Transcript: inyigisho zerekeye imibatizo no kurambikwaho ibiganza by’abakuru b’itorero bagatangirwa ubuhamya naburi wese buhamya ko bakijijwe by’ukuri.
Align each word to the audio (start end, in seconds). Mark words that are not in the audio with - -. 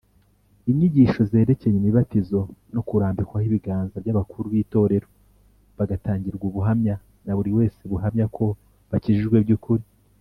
inyigisho 0.69 1.21
zerekeye 1.31 1.75
imibatizo 1.77 2.39
no 2.73 2.81
kurambikwaho 2.87 3.45
ibiganza 3.49 3.95
by’abakuru 4.03 4.45
b’itorero 4.53 5.07
bagatangirwa 5.77 6.43
ubuhamya 6.47 6.95
naburi 7.25 7.51
wese 7.57 7.79
buhamya 7.91 8.25
ko 8.35 8.45
bakijijwe 8.91 9.37
by’ukuri. 9.45 9.83